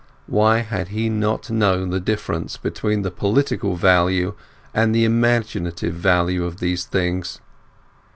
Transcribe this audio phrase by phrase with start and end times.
[0.25, 4.33] Why had he not known the difference between the political value
[4.73, 7.39] and the imaginative value of these things?